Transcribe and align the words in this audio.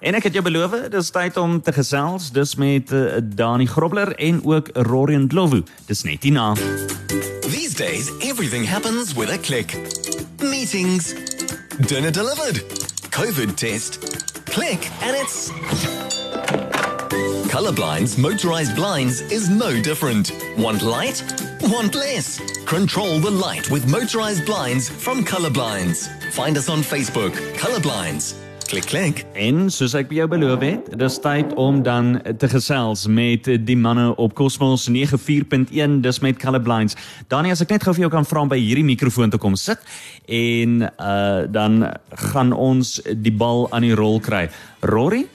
En 0.00 0.14
ek 0.14 0.28
het 0.28 0.32
jou 0.36 0.44
beloof, 0.44 0.74
dis 0.92 1.10
tyd 1.10 1.36
om 1.36 1.60
te 1.62 1.72
gesels. 1.72 2.30
Dis 2.30 2.54
met 2.60 2.92
uh, 2.92 3.16
Dani 3.22 3.66
Grobler 3.66 4.14
en 4.14 4.44
ook 4.44 4.68
Rorian 4.72 5.26
Dlovu. 5.28 5.62
Dis 5.86 6.02
net 6.02 6.22
hierna. 6.22 6.54
These 7.40 7.74
days, 7.74 8.10
everything 8.20 8.66
happens 8.66 9.14
with 9.14 9.30
a 9.30 9.38
click. 9.38 9.76
Meetings, 10.38 11.14
dinner 11.88 12.12
delivered, 12.12 12.62
COVID 13.10 13.56
test. 13.56 13.98
Click 14.44 14.90
and 15.02 15.16
it's. 15.16 15.50
Colorblinds 17.48 18.18
Motorized 18.18 18.74
Blinds 18.74 19.20
is 19.32 19.48
no 19.48 19.80
different. 19.80 20.32
Want 20.58 20.82
light? 20.82 21.24
Want 21.62 21.94
less? 21.94 22.38
Control 22.66 23.18
the 23.18 23.30
light 23.30 23.70
with 23.70 23.90
Motorized 23.90 24.44
Blinds 24.44 24.90
from 24.90 25.24
Colorblinds. 25.24 26.08
Find 26.32 26.56
us 26.58 26.68
on 26.68 26.80
Facebook, 26.80 27.32
Colorblinds. 27.56 28.45
Click, 28.66 28.86
click. 28.86 29.20
En 29.38 29.68
soos 29.70 29.92
ek 29.94 30.08
by 30.10 30.16
jou 30.18 30.24
beloof 30.30 30.62
het, 30.64 30.86
dis 30.98 31.16
tyd 31.22 31.52
om 31.60 31.78
dan 31.86 32.16
te 32.40 32.48
gesels 32.50 33.04
met 33.06 33.46
die 33.62 33.76
manne 33.78 34.08
op 34.18 34.34
Cosmos 34.34 34.88
94.1, 34.90 36.00
dis 36.02 36.18
met 36.24 36.40
Colorblinds. 36.42 36.96
Dani, 37.30 37.52
as 37.54 37.62
ek 37.62 37.76
net 37.76 37.86
gou 37.86 37.94
vir 37.94 38.06
jou 38.08 38.10
kan 38.16 38.26
vra 38.26 38.42
om 38.42 38.50
by 38.50 38.58
hierdie 38.58 38.84
mikrofoon 38.88 39.30
te 39.30 39.38
kom 39.38 39.54
sit 39.60 39.82
en 40.26 40.82
uh 40.82 41.46
dan 41.46 41.84
gaan 42.32 42.50
ons 42.52 42.96
die 43.14 43.30
bal 43.30 43.68
aan 43.70 43.86
die 43.86 43.94
rol 43.94 44.18
kry. 44.24 44.48
Rory 44.82 45.28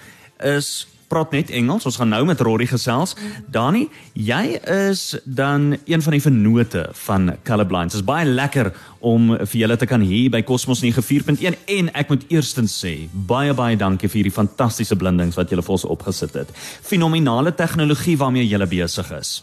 is 0.43 0.89
praat 1.11 1.35
net 1.35 1.51
Engels. 1.51 1.85
Ons 1.89 1.99
gaan 1.99 2.11
nou 2.13 2.23
met 2.29 2.39
Rory 2.43 2.67
gesels. 2.69 3.15
Dani, 3.51 3.87
jy 4.15 4.57
is 4.87 5.03
dan 5.25 5.75
een 5.85 6.03
van 6.05 6.15
die 6.15 6.23
vennote 6.23 6.85
van 7.05 7.33
Colorblinds. 7.47 7.97
Dit 7.97 8.01
is 8.01 8.07
baie 8.07 8.27
lekker 8.27 8.71
om 8.99 9.33
vir 9.35 9.57
julle 9.63 9.77
te 9.81 9.89
kan 9.89 10.03
hier 10.05 10.29
by 10.31 10.43
Cosmos 10.47 10.83
94.1 10.85 11.57
en 11.77 11.93
ek 11.97 12.13
moet 12.13 12.27
eerstens 12.31 12.75
sê 12.83 12.93
baie 13.11 13.53
baie 13.57 13.79
dankie 13.79 14.09
vir 14.11 14.21
hierdie 14.21 14.35
fantastiese 14.35 14.95
blindings 14.95 15.39
wat 15.39 15.51
julle 15.51 15.65
vir 15.65 15.77
ons 15.77 15.87
opgesit 15.89 16.37
het. 16.37 16.53
Fenominale 16.85 17.55
tegnologie 17.57 18.17
waarmee 18.21 18.47
julle 18.47 18.69
besig 18.69 19.11
is. 19.17 19.41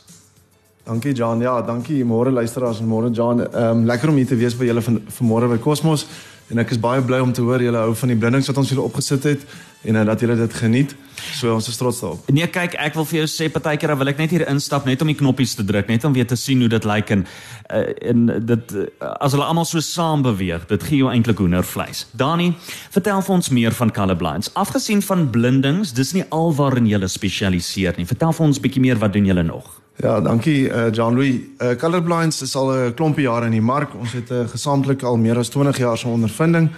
Dankie 0.88 1.12
Jan. 1.12 1.42
Ja, 1.44 1.58
dankie 1.60 2.00
môre 2.08 2.32
luisteraars 2.32 2.80
en 2.80 2.88
môre 2.88 3.10
Jan. 3.12 3.44
Ehm 3.44 3.82
um, 3.82 3.86
lekker 3.86 4.08
om 4.08 4.16
hier 4.16 4.30
te 4.30 4.38
wees 4.40 4.56
by 4.56 4.70
julle 4.70 4.80
van 4.80 5.02
vanmôre 5.18 5.50
by 5.50 5.58
Cosmos 5.60 6.06
en 6.48 6.62
ek 6.62 6.72
is 6.74 6.80
baie 6.80 7.02
bly 7.04 7.20
om 7.20 7.32
te 7.32 7.44
hoor 7.44 7.62
julle 7.62 7.80
hou 7.82 7.94
van 8.00 8.12
die 8.12 8.18
blindings 8.18 8.48
wat 8.50 8.60
ons 8.62 8.70
julle 8.72 8.84
opgesit 8.84 9.26
het 9.28 9.44
en 9.86 9.94
uh, 9.94 10.04
dat 10.08 10.20
julle 10.20 10.34
dit 10.36 10.54
geniet. 10.58 10.94
So 11.38 11.52
ons 11.54 11.68
is 11.68 11.76
trots 11.78 12.00
daarop. 12.00 12.28
Nee, 12.34 12.46
kyk, 12.50 12.74
ek 12.82 12.96
wil 12.98 13.06
vir 13.06 13.20
jou 13.20 13.28
sê 13.30 13.48
partykeer 13.52 13.94
wil 13.98 14.10
ek 14.10 14.20
net 14.22 14.32
hier 14.34 14.44
instap 14.50 14.86
net 14.88 15.02
om 15.04 15.10
die 15.10 15.16
knoppies 15.18 15.56
te 15.58 15.66
druk, 15.66 15.90
net 15.90 16.06
om 16.06 16.14
weer 16.16 16.26
te 16.28 16.38
sien 16.38 16.62
hoe 16.62 16.70
dit 16.72 16.86
lyk 16.88 17.12
en 17.14 17.24
uh, 17.24 17.82
en 18.12 18.26
dit 18.48 18.76
uh, 18.78 18.86
as 19.18 19.36
hulle 19.36 19.46
almal 19.46 19.68
so 19.68 19.82
saam 19.84 20.24
beweeg, 20.26 20.66
dit 20.70 20.86
gee 20.90 21.02
jou 21.02 21.10
eintlik 21.12 21.42
hoendervleis. 21.42 22.06
Dani, 22.18 22.52
vertel 22.94 23.22
vir 23.26 23.36
ons 23.38 23.52
meer 23.54 23.76
van 23.80 23.92
Colorblinds. 23.94 24.52
Afgesien 24.58 25.02
van 25.04 25.28
blindings, 25.34 25.92
dis 25.96 26.14
nie 26.16 26.24
alwaarin 26.34 26.88
jy 26.88 27.02
spesialiseer 27.08 27.98
nie. 27.98 28.08
Vertel 28.08 28.34
vir 28.34 28.48
ons 28.48 28.62
bietjie 28.62 28.82
meer 28.82 28.98
wat 29.02 29.14
doen 29.14 29.28
julle 29.28 29.46
nog? 29.46 29.76
Ja, 29.98 30.20
dankie 30.20 30.68
uh, 30.68 30.92
John 30.92 31.14
Louis. 31.14 31.40
Uh, 31.58 31.70
Colorblinds 31.70 32.42
is 32.42 32.54
al 32.56 32.72
'n 32.72 32.94
klompie 32.94 33.22
jare 33.22 33.44
in 33.44 33.50
die 33.50 33.62
mark. 33.62 33.94
Ons 33.94 34.12
het 34.12 34.30
'n 34.30 34.34
uh, 34.34 34.48
gesamentlik 34.48 35.02
al 35.02 35.16
meer 35.16 35.36
as 35.36 35.48
20 35.48 35.78
jaar 35.78 35.98
se 35.98 36.08
ondervinding. 36.08 36.70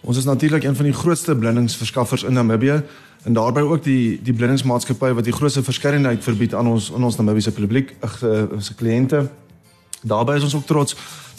Ons 0.00 0.16
is 0.16 0.24
natuurlik 0.24 0.62
een 0.64 0.76
van 0.76 0.84
die 0.84 0.94
grootste 0.94 1.36
blindingsverskaffers 1.36 2.22
in 2.22 2.32
Namibië 2.32 2.82
en 3.22 3.32
daarbey 3.32 3.62
ook 3.62 3.84
die 3.84 4.20
die 4.22 4.32
blindingsmaatskappy 4.32 5.12
wat 5.12 5.24
die 5.24 5.32
grootste 5.32 5.62
verskeidenheid 5.62 6.22
verbied 6.24 6.54
aan 6.54 6.66
ons 6.66 6.90
in 6.90 7.02
ons 7.02 7.16
Namibiese 7.16 7.52
publiek, 7.52 7.96
ag 8.00 8.22
uh, 8.22 8.42
se 8.58 8.74
kliënte. 8.74 9.28
Daarbey 10.02 10.36
is 10.36 10.42
ons 10.42 10.54
ook 10.54 10.66
trots 10.66 10.96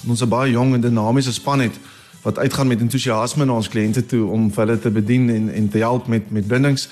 ons 0.08 0.22
'n 0.22 0.30
baie 0.30 0.52
jong 0.52 0.74
en 0.74 0.82
dinamiese 0.82 1.34
span 1.34 1.60
het 1.60 1.80
wat 2.22 2.38
uitgaan 2.38 2.68
met 2.68 2.80
entoesiasme 2.80 3.46
na 3.46 3.54
ons 3.54 3.70
kliënte 3.70 4.06
toe 4.06 4.30
om 4.30 4.52
vir 4.52 4.66
hulle 4.66 4.80
te 4.80 4.92
bedien 4.92 5.30
en 5.30 5.54
en 5.54 5.70
te 5.70 5.78
help 5.78 6.08
met 6.08 6.32
met 6.32 6.48
blindings. 6.48 6.90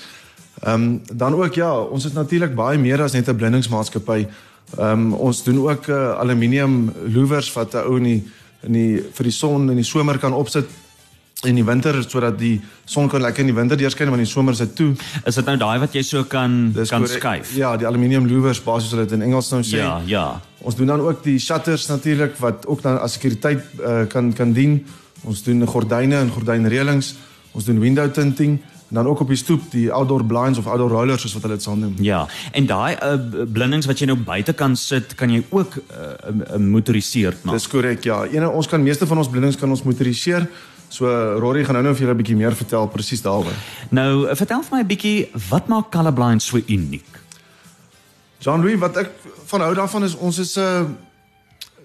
Ehm 0.60 0.82
um, 0.82 1.00
dan 1.12 1.34
ook 1.34 1.54
ja, 1.54 1.72
ons 1.80 2.04
is 2.04 2.12
natuurlik 2.12 2.54
baie 2.54 2.78
meer 2.78 3.02
as 3.02 3.12
net 3.12 3.28
'n 3.28 3.36
blindingsmaatskappy. 3.36 4.26
Ehm 4.78 4.92
um, 4.92 5.12
ons 5.12 5.42
doen 5.44 5.68
ook 5.68 5.86
uh, 5.86 6.18
aluminium 6.18 6.92
louvers 7.06 7.52
wat 7.52 7.74
'n 7.74 7.86
ou 7.86 7.96
in 7.96 8.02
die 8.02 8.22
in 8.62 8.72
die 8.72 9.02
vir 9.12 9.24
die 9.24 9.32
son 9.32 9.70
in 9.70 9.76
die 9.76 9.84
somer 9.84 10.18
kan 10.18 10.32
opsit 10.32 10.68
in 11.48 11.56
die 11.56 11.64
winter 11.64 11.96
sodat 12.04 12.38
die 12.38 12.60
son 12.84 13.08
kan 13.08 13.22
lekker 13.24 13.40
in 13.40 13.46
die 13.46 13.56
winter 13.56 13.76
deurskyn 13.76 14.10
want 14.12 14.20
in 14.20 14.26
die 14.26 14.32
somer 14.32 14.52
is 14.52 14.58
dit 14.58 14.74
toe. 14.76 14.90
Is 15.24 15.34
dit 15.34 15.46
nou 15.48 15.56
daai 15.56 15.78
wat 15.80 15.94
jy 15.96 16.02
so 16.02 16.24
kan 16.24 16.72
Dis 16.76 16.92
kan 16.92 17.06
skuif? 17.08 17.54
Ja, 17.56 17.76
die 17.76 17.86
aluminium 17.88 18.26
louvers 18.28 18.60
basies 18.60 18.92
hulle 18.92 19.06
dit 19.08 19.16
in 19.16 19.22
Engels 19.22 19.48
nou 19.50 19.62
sê. 19.62 19.80
Ja, 19.80 20.00
ja. 20.06 20.40
Ons 20.60 20.76
doen 20.76 20.86
dan 20.92 21.00
ook 21.00 21.24
die 21.24 21.38
shutters 21.38 21.86
natuurlik 21.88 22.36
wat 22.44 22.66
ook 22.66 22.82
dan 22.82 23.00
as 23.00 23.16
sekuriteit 23.16 23.64
uh, 23.80 24.04
kan 24.08 24.32
kan 24.36 24.52
dien. 24.52 24.82
Ons 25.24 25.42
doen 25.42 25.64
gordyne 25.66 26.20
en 26.20 26.30
gordynreëlings. 26.30 27.14
Ons 27.52 27.64
doen 27.64 27.80
window 27.80 28.10
tinting 28.12 28.60
en 28.90 28.96
dan 28.98 29.06
ook 29.06 29.20
op 29.20 29.28
die 29.30 29.38
stoep 29.38 29.68
die 29.70 29.86
outdoor 29.92 30.24
blinds 30.24 30.58
of 30.58 30.66
outdoor 30.66 30.90
rollers 30.90 31.22
soos 31.22 31.36
wat 31.36 31.44
hulle 31.46 31.54
dit 31.54 31.62
sal 31.62 31.76
noem. 31.78 31.94
Ja. 32.02 32.24
En 32.52 32.66
daai 32.66 32.96
uh, 32.98 33.44
blindings 33.46 33.86
wat 33.86 34.02
jy 34.02 34.08
nou 34.10 34.18
buite 34.18 34.52
kan 34.58 34.74
sit, 34.76 35.14
kan 35.14 35.30
jy 35.30 35.44
ook 35.48 35.76
uh, 35.78 36.08
uh, 36.30 36.58
motoriseer 36.58 37.36
maak. 37.42 37.54
Dis 37.54 37.68
korrek, 37.70 38.02
ja. 38.04 38.24
Ene 38.34 38.50
ons 38.50 38.66
kan 38.66 38.82
meeste 38.82 39.06
van 39.06 39.22
ons 39.22 39.30
blindings 39.30 39.58
kan 39.60 39.70
ons 39.70 39.84
motoriseer. 39.86 40.48
So 40.90 41.06
Rory 41.38 41.62
gaan 41.64 41.78
nou 41.78 41.84
nou 41.86 41.94
vir 41.94 42.02
julle 42.02 42.14
'n 42.16 42.22
bietjie 42.22 42.36
meer 42.36 42.56
vertel 42.58 42.88
presies 42.90 43.22
daaroor. 43.22 43.54
Nou, 43.94 44.26
vertel 44.34 44.62
vir 44.62 44.76
my 44.76 44.82
'n 44.82 44.90
bietjie 44.90 45.28
wat 45.50 45.68
maak 45.68 45.90
Color 45.90 46.12
Blind 46.12 46.42
so 46.42 46.58
uniek? 46.58 47.06
John 48.40 48.60
Louis, 48.60 48.78
wat 48.78 48.96
ek 48.96 49.10
van 49.46 49.60
hou 49.60 49.74
daarvan 49.74 50.04
is 50.04 50.16
ons 50.16 50.38
is 50.38 50.56
'n 50.56 50.60
uh, 50.60 50.84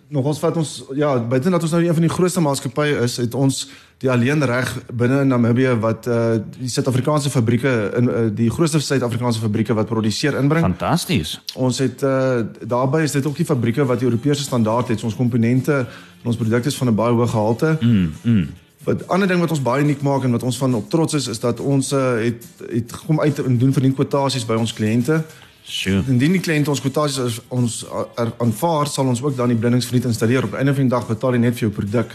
nog 0.08 0.26
ons 0.26 0.40
vat 0.40 0.58
ons 0.58 0.72
ja, 0.94 1.16
buite 1.20 1.50
dat 1.50 1.64
ons 1.66 1.72
nou 1.74 1.82
een 1.84 1.98
van 1.98 2.06
die 2.06 2.14
grootste 2.14 2.42
maatskappye 2.44 3.02
is, 3.06 3.18
het 3.18 3.34
ons 3.34 3.66
die 4.04 4.10
alleen 4.12 4.44
reg 4.46 4.72
binne 4.94 5.22
in 5.24 5.32
Namibië 5.32 5.76
wat 5.82 6.10
uh 6.12 6.36
die 6.58 6.70
Suid-Afrikaanse 6.70 7.32
fabrieke 7.34 7.72
in 7.98 8.10
uh, 8.10 8.26
die 8.36 8.50
grootste 8.52 8.82
Suid-Afrikaanse 8.84 9.40
fabrieke 9.40 9.74
wat 9.74 9.90
produseer 9.90 10.38
inbring. 10.38 10.66
Fantasties. 10.68 11.40
Ons 11.56 11.80
het 11.84 12.04
uh 12.04 12.44
daarbey 12.62 13.06
is 13.08 13.16
dit 13.16 13.26
ook 13.26 13.40
die 13.40 13.48
fabrieke 13.48 13.86
wat 13.86 14.04
die 14.04 14.10
Europese 14.10 14.44
standaard 14.44 14.92
het. 14.94 15.04
Ons 15.04 15.16
komponente 15.16 15.80
en 15.86 16.30
ons 16.34 16.38
produkte 16.38 16.70
is 16.70 16.78
van 16.78 16.92
'n 16.92 16.96
baie 16.96 17.14
hoë 17.16 17.28
gehalte. 17.28 17.78
Mm. 17.82 18.14
mm. 18.24 18.48
Wat 18.86 19.08
ander 19.08 19.28
ding 19.28 19.40
wat 19.40 19.50
ons 19.50 19.62
baie 19.62 19.82
uniek 19.82 20.02
maak 20.02 20.24
en 20.24 20.32
wat 20.32 20.44
ons 20.44 20.58
van 20.58 20.76
op 20.76 20.90
trots 20.90 21.14
is 21.14 21.28
is 21.28 21.40
dat 21.40 21.60
ons 21.60 21.92
uh, 21.92 22.22
het 22.22 22.46
het 22.70 22.92
kom 23.08 23.20
uit 23.20 23.40
en 23.40 23.58
doen 23.58 23.74
verdien 23.74 23.96
kwotasies 23.96 24.46
by 24.46 24.54
ons 24.54 24.74
kliënte. 24.74 25.24
Sure. 25.66 26.04
Indien 26.08 26.36
die 26.38 26.42
kliënt 26.42 26.68
ons 26.70 26.82
kwotasies 26.82 27.40
ons 27.50 27.80
aanvaar, 28.16 28.88
sal 28.88 29.08
ons 29.10 29.22
ook 29.24 29.36
dan 29.36 29.50
die 29.50 29.58
blindingsvriend 29.58 30.06
installeer. 30.06 30.46
Op 30.46 30.54
einde 30.54 30.74
van 30.78 30.86
die 30.86 30.94
dag 30.94 31.08
betaal 31.10 31.34
jy 31.34 31.42
net 31.48 31.58
vir 31.58 31.68
jou 31.68 31.74
produk. 31.74 32.14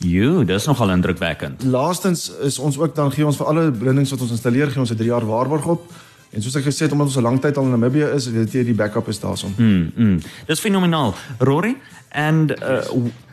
Jo, 0.00 0.44
dis 0.48 0.64
nogal 0.64 0.94
indrukwekkend. 0.94 1.66
Laastens 1.68 2.30
is 2.40 2.56
ons 2.58 2.78
ook 2.80 2.94
dan 2.96 3.12
gee 3.12 3.26
ons 3.26 3.36
vir 3.36 3.50
alle 3.52 3.66
blindings 3.68 4.14
wat 4.14 4.22
ons 4.24 4.32
installeer 4.32 4.72
gee 4.72 4.80
ons 4.80 4.92
'n 4.92 4.96
3 4.96 5.10
jaar 5.12 5.26
waarborg 5.26 5.66
op. 5.66 5.92
En 6.32 6.42
soos 6.42 6.56
ek 6.56 6.64
gesê 6.64 6.86
het 6.86 6.92
omdat 6.92 7.06
ons 7.06 7.16
'n 7.16 7.22
lang 7.22 7.40
tyd 7.40 7.56
al 7.56 7.64
in 7.64 7.70
Namibië 7.70 8.14
is, 8.14 8.30
weet 8.30 8.52
jy 8.52 8.64
die 8.64 8.74
backup 8.74 9.08
is 9.08 9.20
daarson. 9.20 9.54
Mm. 9.56 9.92
mm. 9.96 10.20
Dis 10.46 10.60
fenomenaal. 10.60 11.14
Rory 11.38 11.76
and 12.08 12.50
uh, 12.62 12.80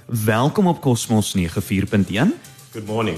welkom 0.06 0.68
op 0.68 0.82
Cosmos 0.82 1.36
94.1. 1.38 2.36
Good 2.72 2.86
morning. 2.86 3.18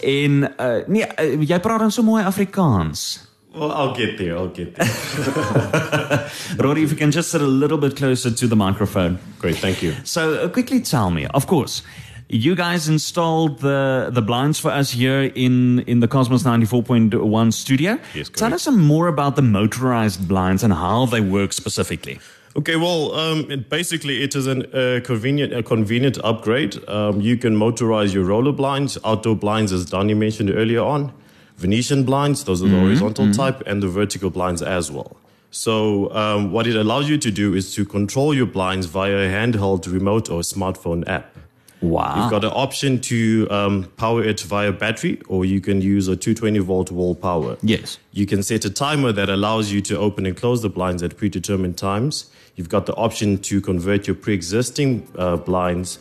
En 0.00 0.52
uh, 0.60 0.86
nee, 0.86 1.06
uh, 1.20 1.48
jy 1.48 1.60
praat 1.60 1.78
dan 1.78 1.90
so 1.90 2.02
mooi 2.02 2.24
Afrikaans. 2.24 3.31
Well, 3.54 3.70
I'll 3.70 3.94
get 3.94 4.16
there. 4.16 4.36
I'll 4.36 4.48
get 4.48 4.74
there. 4.74 6.30
Rory, 6.58 6.82
if 6.82 6.90
you 6.90 6.96
can 6.96 7.10
just 7.10 7.30
sit 7.30 7.42
a 7.42 7.46
little 7.46 7.78
bit 7.78 7.96
closer 7.96 8.30
to 8.30 8.46
the 8.46 8.56
microphone. 8.56 9.18
Great, 9.38 9.56
thank 9.56 9.82
you. 9.82 9.94
So, 10.04 10.34
uh, 10.34 10.48
quickly 10.48 10.80
tell 10.80 11.10
me, 11.10 11.26
of 11.26 11.46
course, 11.46 11.82
you 12.28 12.54
guys 12.54 12.88
installed 12.88 13.58
the 13.58 14.08
the 14.10 14.22
blinds 14.22 14.58
for 14.58 14.70
us 14.70 14.92
here 14.92 15.30
in 15.34 15.80
in 15.80 16.00
the 16.00 16.08
Cosmos 16.08 16.44
94.1 16.44 17.52
studio. 17.52 17.98
Yes, 18.14 18.30
Tell 18.30 18.54
us 18.54 18.62
some 18.62 18.80
more 18.80 19.08
about 19.08 19.36
the 19.36 19.42
motorized 19.42 20.26
blinds 20.26 20.62
and 20.64 20.72
how 20.72 21.06
they 21.06 21.20
work 21.20 21.52
specifically. 21.52 22.18
Okay, 22.54 22.76
well, 22.76 23.14
um, 23.14 23.50
it, 23.50 23.70
basically, 23.70 24.22
it 24.22 24.34
is 24.34 24.46
a 24.46 24.56
uh, 24.96 25.00
convenient 25.00 25.52
a 25.52 25.62
convenient 25.62 26.18
upgrade. 26.24 26.76
Um, 26.88 27.20
you 27.20 27.36
can 27.36 27.54
motorize 27.56 28.14
your 28.14 28.24
roller 28.24 28.52
blinds, 28.52 28.98
outdoor 29.04 29.36
blinds, 29.36 29.72
as 29.72 29.84
Donnie 29.86 30.14
mentioned 30.14 30.50
earlier 30.50 30.80
on, 30.82 31.12
Venetian 31.62 32.04
blinds, 32.04 32.44
those 32.44 32.62
are 32.62 32.66
the 32.66 32.72
mm-hmm, 32.72 32.82
horizontal 32.82 33.26
mm-hmm. 33.26 33.40
type, 33.42 33.62
and 33.66 33.82
the 33.82 33.88
vertical 33.88 34.30
blinds 34.30 34.62
as 34.62 34.90
well. 34.90 35.16
So, 35.50 36.12
um, 36.14 36.50
what 36.50 36.66
it 36.66 36.76
allows 36.76 37.08
you 37.08 37.18
to 37.18 37.30
do 37.30 37.54
is 37.54 37.74
to 37.74 37.84
control 37.84 38.34
your 38.34 38.46
blinds 38.46 38.86
via 38.86 39.16
a 39.26 39.28
handheld 39.28 39.90
remote 39.92 40.30
or 40.30 40.40
smartphone 40.40 41.06
app. 41.06 41.36
Wow. 41.82 42.14
You've 42.16 42.30
got 42.30 42.44
an 42.44 42.52
option 42.52 43.00
to 43.00 43.48
um, 43.50 43.92
power 43.96 44.22
it 44.24 44.40
via 44.40 44.72
battery, 44.72 45.20
or 45.28 45.44
you 45.44 45.60
can 45.60 45.82
use 45.82 46.08
a 46.08 46.16
220 46.16 46.58
volt 46.60 46.90
wall 46.90 47.14
power. 47.14 47.56
Yes. 47.62 47.98
You 48.12 48.24
can 48.24 48.42
set 48.42 48.64
a 48.64 48.70
timer 48.70 49.12
that 49.12 49.28
allows 49.28 49.72
you 49.72 49.80
to 49.82 49.98
open 49.98 50.24
and 50.24 50.36
close 50.36 50.62
the 50.62 50.70
blinds 50.70 51.02
at 51.02 51.16
predetermined 51.16 51.76
times. 51.76 52.30
You've 52.56 52.68
got 52.68 52.86
the 52.86 52.94
option 52.94 53.38
to 53.38 53.60
convert 53.60 54.06
your 54.06 54.16
pre 54.16 54.34
existing 54.34 55.06
uh, 55.18 55.36
blinds, 55.36 55.98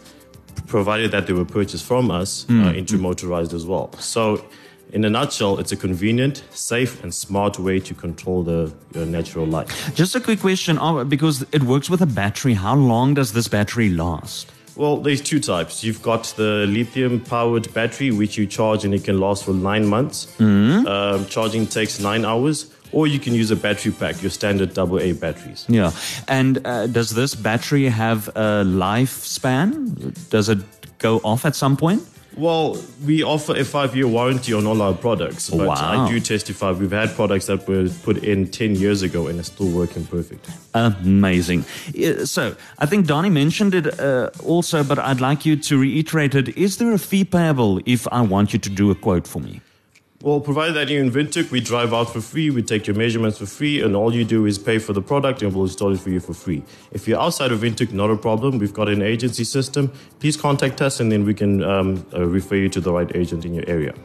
provided 0.68 1.12
that 1.12 1.28
they 1.28 1.34
were 1.34 1.46
purchased 1.46 1.86
from 1.86 2.12
us, 2.12 2.46
mm. 2.46 2.66
uh, 2.66 2.74
into 2.74 2.98
motorized 2.98 3.54
as 3.54 3.66
well. 3.66 3.92
So, 4.00 4.46
in 4.92 5.06
a 5.06 5.10
nutshell, 5.10 5.60
it's 5.60 5.72
a 5.72 5.78
convenient, 5.78 6.44
safe, 6.52 7.02
and 7.04 7.14
smart 7.14 7.60
way 7.60 7.80
to 7.80 7.94
control 7.94 8.44
the 8.44 8.74
your 8.94 9.06
natural 9.06 9.46
light. 9.46 9.68
Just 9.96 10.16
a 10.16 10.20
quick 10.20 10.40
question, 10.42 10.78
uh, 10.78 11.04
because 11.04 11.46
it 11.52 11.64
works 11.64 11.90
with 11.90 12.02
a 12.02 12.06
battery. 12.06 12.54
How 12.54 12.76
long 12.76 13.14
does 13.14 13.34
this 13.34 13.48
battery 13.48 13.90
last? 13.90 14.52
Well, 14.76 14.98
there's 14.98 15.22
two 15.22 15.40
types. 15.40 15.84
You've 15.84 16.02
got 16.02 16.24
the 16.38 16.66
lithium 16.68 17.20
powered 17.20 17.74
battery, 17.74 18.12
which 18.12 18.38
you 18.38 18.48
charge 18.48 18.86
and 18.86 18.94
it 18.94 19.04
can 19.04 19.20
last 19.20 19.44
for 19.44 19.54
nine 19.54 19.86
months. 19.86 20.28
Mm-hmm. 20.38 20.88
Um, 20.88 21.26
charging 21.26 21.68
takes 21.68 22.00
nine 22.00 22.26
hours. 22.26 22.74
Or 22.94 23.08
you 23.08 23.20
can 23.20 23.34
use 23.34 23.52
a 23.52 23.56
battery 23.56 23.94
pack, 23.94 24.22
your 24.22 24.32
standard 24.32 24.78
AA 24.78 25.14
batteries. 25.14 25.66
Yeah. 25.70 25.92
And 26.28 26.66
uh, 26.66 26.88
does 26.88 27.12
this 27.12 27.36
battery 27.36 27.88
have 27.88 28.28
a 28.30 28.66
lifespan? 28.66 30.30
Does 30.30 30.50
it 30.50 30.60
go 30.98 31.20
off 31.24 31.46
at 31.46 31.56
some 31.56 31.78
point? 31.78 32.04
Well, 32.38 32.78
we 33.06 33.24
offer 33.24 33.56
a 33.56 33.66
five 33.66 33.96
year 33.96 34.08
warranty 34.08 34.54
on 34.54 34.66
all 34.66 34.82
our 34.82 34.94
products. 34.94 35.50
But 35.50 35.68
Wow. 35.68 36.06
I 36.06 36.10
do 36.10 36.20
testify 36.20 36.72
we've 36.72 36.92
had 36.92 37.10
products 37.16 37.48
that 37.48 37.68
were 37.68 37.90
put 38.04 38.24
in 38.24 38.48
10 38.48 38.76
years 38.76 39.02
ago 39.02 39.28
and 39.28 39.40
are 39.40 39.44
still 39.44 39.70
working 39.70 40.06
perfect. 40.06 40.48
Amazing. 40.74 41.64
So, 42.26 42.56
I 42.80 42.86
think 42.86 43.06
Donnie 43.08 43.30
mentioned 43.30 43.76
it 43.76 44.00
uh, 44.00 44.30
also, 44.46 44.84
but 44.84 44.98
I'd 44.98 45.20
like 45.20 45.46
you 45.46 45.56
to 45.58 45.78
reiterate 45.78 46.36
it. 46.36 46.58
Is 46.58 46.78
there 46.78 46.94
a 46.94 47.00
fee 47.00 47.26
payable 47.26 47.82
if 47.86 48.08
I 48.12 48.22
want 48.22 48.54
you 48.54 48.60
to 48.60 48.70
do 48.70 48.92
a 48.92 48.96
quote 48.96 49.28
for 49.28 49.40
me? 49.40 49.62
Well, 50.24 50.40
provided 50.40 50.76
that 50.76 50.88
you're 50.90 51.02
in 51.02 51.10
Windhoek, 51.10 51.50
we 51.50 51.62
drive 51.62 51.96
out 51.96 52.14
for 52.14 52.22
free, 52.22 52.52
we 52.52 52.62
take 52.62 52.86
your 52.86 52.96
measurements 52.96 53.40
for 53.40 53.48
free, 53.48 53.82
and 53.82 53.96
all 53.96 54.14
you 54.14 54.24
do 54.24 54.46
is 54.46 54.60
pay 54.60 54.78
for 54.78 54.94
the 54.94 55.02
product 55.02 55.42
and 55.42 55.52
we'll 55.52 55.64
install 55.64 55.94
it 55.94 56.00
for 56.00 56.12
you 56.12 56.20
for 56.20 56.36
free. 56.36 56.62
If 56.92 57.08
you're 57.08 57.20
outside 57.20 57.52
of 57.52 57.62
Windhoek, 57.62 57.92
not 57.92 58.12
a 58.12 58.16
problem. 58.16 58.60
We've 58.60 58.74
got 58.74 58.88
an 58.88 59.02
agency 59.02 59.44
system. 59.44 59.92
Please 60.20 60.38
contact 60.38 60.80
us 60.80 61.00
and 61.00 61.12
then 61.12 61.26
we 61.26 61.34
can 61.34 61.64
um, 61.64 62.06
uh, 62.14 62.24
refer 62.28 62.56
you 62.56 62.70
to 62.70 62.80
the 62.80 62.94
right 62.94 63.10
agent 63.16 63.46
in 63.46 63.56
your 63.56 63.68
area. 63.68 63.96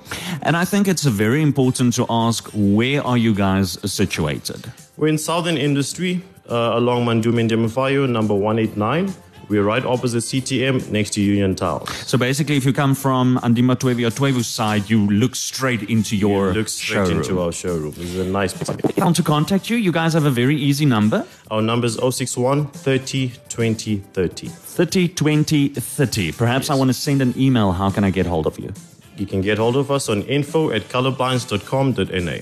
And 0.41 0.57
I 0.57 0.65
think 0.65 0.89
it's 0.89 1.05
very 1.05 1.43
important 1.43 1.93
to 1.97 2.07
ask 2.09 2.49
where 2.55 3.07
are 3.07 3.19
you 3.19 3.35
guys 3.35 3.79
situated? 3.85 4.73
We're 4.97 5.09
in 5.09 5.19
Southern 5.19 5.59
Industry 5.59 6.23
uh, 6.49 6.73
along 6.75 7.05
Mandume 7.05 7.47
Ndemufayo, 7.47 8.09
number 8.09 8.33
189. 8.33 9.13
We're 9.49 9.63
right 9.63 9.85
opposite 9.85 10.25
CTM 10.25 10.91
next 10.91 11.11
to 11.11 11.21
Union 11.21 11.55
Towers. 11.55 11.89
So 12.07 12.19
basically, 12.19 12.57
if 12.57 12.65
you 12.65 12.73
come 12.73 12.95
from 12.97 13.39
Andima 13.45 13.77
Twevi 13.77 14.05
or 14.07 14.11
Twevu 14.11 14.43
side, 14.45 14.91
you 14.91 15.07
look 15.07 15.37
straight 15.37 15.85
into 15.89 16.17
your 16.17 16.53
Look 16.53 16.69
straight 16.69 17.07
showroom. 17.07 17.19
into 17.19 17.41
our 17.41 17.53
showroom. 17.53 17.93
This 17.93 18.11
is 18.15 18.19
a 18.19 18.25
nice 18.25 18.53
place. 18.53 18.71
If 18.71 18.99
I 18.99 19.05
want 19.05 19.17
to 19.17 19.23
contact 19.23 19.71
you, 19.71 19.77
you 19.77 19.93
guys 19.93 20.15
have 20.15 20.25
a 20.25 20.31
very 20.31 20.57
easy 20.57 20.85
number. 20.85 21.25
Our 21.51 21.63
number 21.63 21.87
is 21.87 21.95
061 21.97 22.67
30 22.69 23.33
20 23.49 23.97
30. 24.13 24.49
30 24.49 25.09
20 25.09 25.69
30. 25.69 26.33
Perhaps 26.33 26.69
I 26.71 26.75
want 26.75 26.89
to 26.89 26.95
send 26.95 27.23
an 27.23 27.33
email. 27.39 27.71
How 27.73 27.91
can 27.91 28.03
I 28.03 28.11
get 28.11 28.27
hold 28.27 28.47
of 28.47 28.59
you? 28.59 28.73
You 29.17 29.27
can 29.27 29.41
get 29.41 29.59
hold 29.59 29.77
of 29.77 29.91
us 29.91 30.09
on 30.09 30.23
info 30.25 30.71
at 30.71 30.89
colorblinds.com.na. 30.91 32.41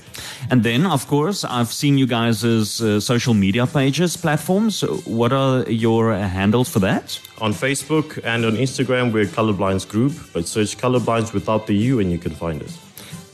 And 0.51 0.63
then, 0.63 0.85
of 0.85 1.07
course, 1.07 1.43
I've 1.45 1.71
seen 1.71 1.97
you 1.97 2.05
guys' 2.05 2.43
uh, 2.81 2.99
social 2.99 3.33
media 3.33 3.65
pages, 3.65 4.17
platforms. 4.17 4.81
What 5.05 5.31
are 5.31 5.63
your 5.69 6.11
uh, 6.13 6.27
handles 6.27 6.67
for 6.69 6.79
that? 6.79 7.17
On 7.39 7.53
Facebook 7.53 8.19
and 8.25 8.43
on 8.45 8.55
Instagram, 8.57 9.11
we're 9.13 9.25
Colorblind's 9.25 9.85
Group, 9.85 10.13
but 10.33 10.47
search 10.47 10.77
Colorblinds 10.77 11.31
without 11.33 11.65
the 11.67 11.75
U 11.75 11.99
and 11.99 12.11
you 12.11 12.17
can 12.17 12.33
find 12.35 12.61
us. 12.61 12.77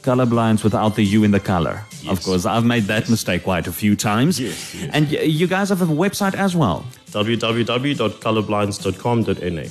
Colorblind's 0.03 0.63
without 0.63 0.95
the 0.95 1.03
U 1.05 1.23
in 1.23 1.31
the 1.31 1.39
color. 1.39 1.83
Of 2.09 2.23
course, 2.23 2.45
I've 2.47 2.65
made 2.65 2.83
that 2.83 3.07
mistake 3.09 3.43
quite 3.43 3.67
a 3.67 3.71
few 3.71 3.95
times. 3.95 4.39
Yes, 4.39 4.73
yes. 4.73 4.89
And 4.93 5.07
y- 5.11 5.19
you 5.21 5.45
guys 5.47 5.69
have 5.69 5.81
a 5.81 5.85
website 5.85 6.33
as 6.35 6.55
well. 6.55 6.85
www.colorblinds.com.na. 7.11 9.69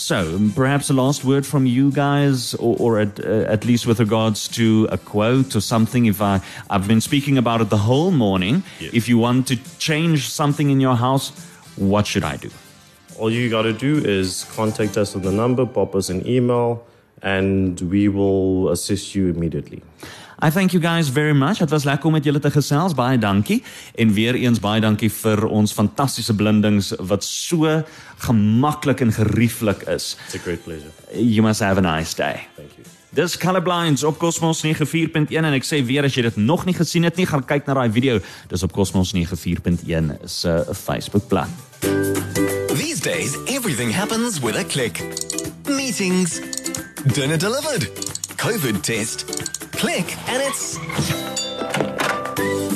So, 0.00 0.40
perhaps 0.54 0.88
a 0.88 0.94
last 0.94 1.26
word 1.26 1.44
from 1.44 1.66
you 1.66 1.92
guys, 1.92 2.54
or, 2.54 2.74
or 2.80 3.00
at, 3.00 3.20
uh, 3.22 3.44
at 3.54 3.66
least 3.66 3.86
with 3.86 4.00
regards 4.00 4.48
to 4.48 4.88
a 4.90 4.96
quote 4.96 5.54
or 5.54 5.60
something. 5.60 6.06
If 6.06 6.22
I, 6.22 6.40
I've 6.70 6.88
been 6.88 7.02
speaking 7.02 7.36
about 7.36 7.60
it 7.60 7.68
the 7.68 7.76
whole 7.76 8.10
morning. 8.10 8.62
If 8.80 9.10
you 9.10 9.18
want 9.18 9.46
to 9.48 9.56
change 9.78 10.30
something 10.30 10.70
in 10.70 10.80
your 10.80 10.96
house, 10.96 11.32
what 11.76 12.06
should 12.06 12.24
I 12.24 12.38
do? 12.38 12.48
All 13.18 13.30
you 13.30 13.50
got 13.50 13.62
to 13.62 13.74
do 13.74 13.98
is 13.98 14.44
contact 14.56 14.96
us 14.96 15.14
on 15.14 15.20
the 15.20 15.32
number, 15.32 15.66
pop 15.66 15.94
us 15.94 16.08
an 16.08 16.26
email, 16.26 16.82
and 17.20 17.78
we 17.82 18.08
will 18.08 18.70
assist 18.70 19.14
you 19.14 19.28
immediately. 19.28 19.82
I 20.42 20.50
thank 20.50 20.72
you 20.72 20.80
guys 20.80 21.08
very 21.08 21.34
much. 21.34 21.58
Dit 21.58 21.70
was 21.70 21.84
lekker 21.84 22.06
om 22.06 22.12
met 22.12 22.24
julle 22.24 22.38
te 22.38 22.50
gesels. 22.50 22.94
Baie 22.94 23.18
dankie. 23.18 23.62
En 23.94 24.12
weer 24.12 24.34
eens 24.34 24.60
baie 24.60 24.80
dankie 24.80 25.10
vir 25.12 25.44
ons 25.46 25.72
fantastiese 25.72 26.34
blindings 26.34 26.94
wat 26.98 27.24
so 27.24 27.82
gemaklik 28.24 29.00
en 29.00 29.12
gerieflik 29.12 29.82
is. 29.82 30.16
It's 30.24 30.34
a 30.34 30.38
great 30.38 30.64
pleasure. 30.64 30.92
You 31.12 31.42
must 31.42 31.60
have 31.60 31.76
a 31.76 31.96
nice 31.96 32.14
day. 32.14 32.46
Thank 32.56 32.70
you. 32.76 32.84
Dis 33.12 33.36
Colorblind's 33.36 34.02
op 34.02 34.18
Cosmos 34.18 34.62
94.1 34.64 35.34
en 35.34 35.52
ek 35.52 35.66
sê 35.66 35.80
weer 35.84 36.06
as 36.06 36.14
jy 36.14 36.22
dit 36.28 36.36
nog 36.38 36.64
nie 36.64 36.76
gesien 36.78 37.02
het 37.02 37.16
nie, 37.18 37.26
gaan 37.26 37.42
kyk 37.44 37.66
na 37.66 37.74
daai 37.74 37.90
video. 37.90 38.20
Dis 38.48 38.62
op 38.62 38.72
Cosmos 38.72 39.12
94.1 39.12 40.14
se 40.24 40.54
Facebookblad. 40.72 41.50
These 42.78 43.02
days, 43.02 43.36
everything 43.50 43.90
happens 43.92 44.40
with 44.40 44.56
a 44.56 44.64
click. 44.64 45.02
Meetings, 45.66 46.40
dinner 47.12 47.36
delivered, 47.36 47.90
COVID 48.36 48.82
test. 48.82 49.39
Click 49.80 50.14
and 50.28 50.42
it's. 50.42 50.76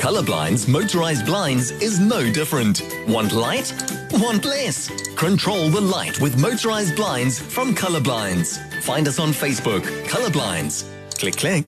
Colorblinds 0.01 0.67
Motorized 0.67 1.27
Blinds 1.27 1.71
is 1.71 2.01
no 2.01 2.33
different. 2.33 2.81
Want 3.07 3.35
light? 3.35 3.75
Want 4.13 4.47
less? 4.47 4.89
Control 5.15 5.69
the 5.69 5.83
light 5.83 6.19
with 6.23 6.41
motorized 6.41 6.97
blinds 6.97 7.39
from 7.39 7.75
Colorblinds. 7.75 8.57
Find 8.85 9.07
us 9.07 9.19
on 9.19 9.33
Facebook, 9.33 9.83
Colorblinds. 10.07 10.87
Click, 11.19 11.37
click. 11.37 11.63